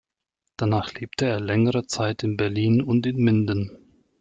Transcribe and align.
Danach 0.57 0.95
lebte 0.95 1.27
er 1.27 1.39
längere 1.39 1.85
Zeit 1.85 2.23
in 2.23 2.35
Berlin 2.35 2.81
und 2.81 3.05
in 3.05 3.17
Minden. 3.17 3.69